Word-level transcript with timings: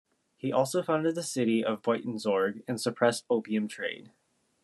He 0.35 0.51
also 0.51 0.81
founded 0.81 1.13
the 1.13 1.21
city 1.21 1.63
of 1.63 1.83
Buitenzorg 1.83 2.63
and 2.67 2.81
suppressed 2.81 3.23
opium 3.29 3.67
trade. 3.67 4.09